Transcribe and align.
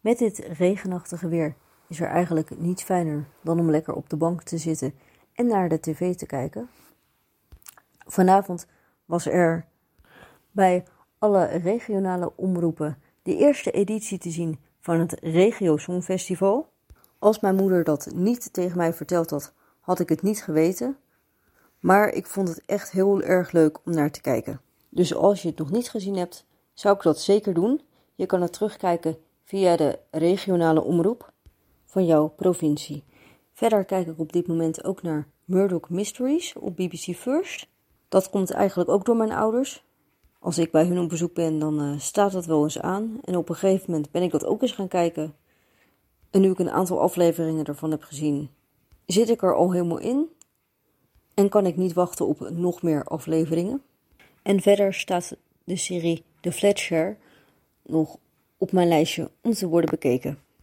Met 0.00 0.18
dit 0.18 0.38
regenachtige 0.38 1.28
weer 1.28 1.54
is 1.88 2.00
er 2.00 2.08
eigenlijk 2.08 2.58
niets 2.58 2.82
fijner 2.82 3.24
dan 3.42 3.58
om 3.58 3.70
lekker 3.70 3.94
op 3.94 4.10
de 4.10 4.16
bank 4.16 4.42
te 4.42 4.58
zitten 4.58 4.94
en 5.32 5.46
naar 5.46 5.68
de 5.68 5.80
tv 5.80 6.14
te 6.14 6.26
kijken. 6.26 6.68
Vanavond 8.06 8.66
was 9.04 9.26
er 9.26 9.66
bij 10.50 10.84
alle 11.18 11.44
regionale 11.44 12.32
omroepen 12.36 12.98
de 13.22 13.36
eerste 13.36 13.70
editie 13.70 14.18
te 14.18 14.30
zien 14.30 14.58
van 14.80 15.00
het 15.00 15.16
Regio 15.20 15.76
Songfestival. 15.76 16.68
Als 17.18 17.40
mijn 17.40 17.56
moeder 17.56 17.84
dat 17.84 18.10
niet 18.14 18.52
tegen 18.52 18.76
mij 18.76 18.92
verteld 18.92 19.30
had, 19.30 19.54
had 19.80 20.00
ik 20.00 20.08
het 20.08 20.22
niet 20.22 20.42
geweten. 20.42 20.96
Maar 21.80 22.08
ik 22.08 22.26
vond 22.26 22.48
het 22.48 22.62
echt 22.66 22.90
heel 22.90 23.22
erg 23.22 23.52
leuk 23.52 23.78
om 23.84 23.92
naar 23.92 24.10
te 24.10 24.20
kijken. 24.20 24.60
Dus 24.88 25.14
als 25.14 25.42
je 25.42 25.48
het 25.48 25.58
nog 25.58 25.70
niet 25.70 25.90
gezien 25.90 26.16
hebt, 26.16 26.46
zou 26.72 26.96
ik 26.96 27.02
dat 27.02 27.20
zeker 27.20 27.54
doen. 27.54 27.80
Je 28.14 28.26
kan 28.26 28.42
het 28.42 28.52
terugkijken 28.52 29.16
via 29.50 29.76
de 29.76 29.98
regionale 30.10 30.82
omroep 30.82 31.32
van 31.84 32.06
jouw 32.06 32.28
provincie. 32.28 33.04
Verder 33.52 33.84
kijk 33.84 34.06
ik 34.06 34.18
op 34.18 34.32
dit 34.32 34.46
moment 34.46 34.84
ook 34.84 35.02
naar 35.02 35.28
Murdoch 35.44 35.88
Mysteries 35.88 36.54
op 36.54 36.76
BBC 36.76 37.16
First. 37.16 37.66
Dat 38.08 38.30
komt 38.30 38.50
eigenlijk 38.50 38.88
ook 38.88 39.04
door 39.04 39.16
mijn 39.16 39.32
ouders. 39.32 39.84
Als 40.38 40.58
ik 40.58 40.70
bij 40.70 40.84
hun 40.84 40.98
op 40.98 41.08
bezoek 41.08 41.34
ben, 41.34 41.58
dan 41.58 41.82
uh, 41.82 41.98
staat 41.98 42.32
dat 42.32 42.46
wel 42.46 42.62
eens 42.62 42.80
aan. 42.80 43.18
En 43.24 43.36
op 43.36 43.48
een 43.48 43.54
gegeven 43.54 43.90
moment 43.90 44.10
ben 44.10 44.22
ik 44.22 44.30
dat 44.30 44.44
ook 44.44 44.62
eens 44.62 44.72
gaan 44.72 44.88
kijken. 44.88 45.34
En 46.30 46.40
nu 46.40 46.50
ik 46.50 46.58
een 46.58 46.70
aantal 46.70 47.00
afleveringen 47.00 47.64
ervan 47.64 47.90
heb 47.90 48.02
gezien, 48.02 48.50
zit 49.06 49.28
ik 49.28 49.42
er 49.42 49.54
al 49.54 49.72
helemaal 49.72 50.00
in. 50.00 50.28
En 51.34 51.48
kan 51.48 51.66
ik 51.66 51.76
niet 51.76 51.92
wachten 51.92 52.26
op 52.26 52.50
nog 52.50 52.82
meer 52.82 53.04
afleveringen. 53.04 53.82
En 54.42 54.60
verder 54.60 54.94
staat 54.94 55.36
de 55.64 55.76
serie 55.76 56.24
The 56.40 56.52
Fletcher 56.52 57.18
nog 57.82 58.18
op 58.60 58.72
mijn 58.72 58.88
lijstje 58.88 59.30
om 59.42 59.52
te 59.52 59.68
worden 59.68 59.90
bekeken. 59.90 60.38